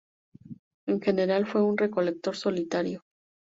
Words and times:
En 0.87 0.99
general 0.99 1.45
fue 1.45 1.61
un 1.61 1.77
recolector 1.77 2.35
solitario. 2.35 3.03